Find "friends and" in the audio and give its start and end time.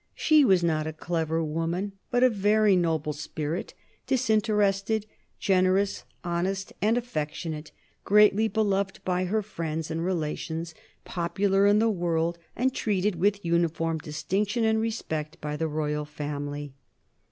9.43-10.03